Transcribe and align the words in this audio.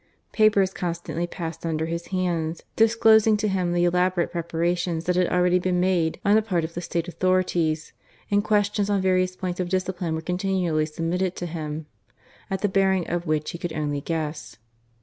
Papers 0.31 0.73
constantly 0.73 1.27
passed 1.27 1.63
under 1.63 1.85
his 1.85 2.07
hands, 2.07 2.63
disclosing 2.75 3.37
to 3.37 3.47
him 3.47 3.71
the 3.71 3.83
elaborate 3.83 4.31
preparations 4.31 5.03
that 5.05 5.15
had 5.15 5.27
already 5.27 5.59
been 5.59 5.79
made 5.79 6.19
on 6.25 6.33
the 6.33 6.41
part 6.41 6.63
of 6.63 6.73
the 6.73 6.81
State 6.81 7.07
authorities; 7.07 7.93
and 8.31 8.43
questions 8.43 8.89
on 8.89 8.99
various 8.99 9.35
points 9.35 9.59
of 9.59 9.69
discipline 9.69 10.15
were 10.15 10.21
continually 10.21 10.87
submitted 10.87 11.35
to 11.35 11.45
him, 11.45 11.85
at 12.49 12.61
the 12.61 12.67
bearing 12.67 13.07
of 13.11 13.27
which 13.27 13.51
he 13.51 13.59
could 13.59 13.73
only 13.73 14.01
guess. 14.01 14.57